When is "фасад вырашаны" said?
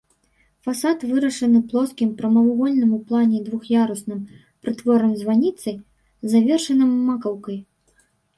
0.67-1.59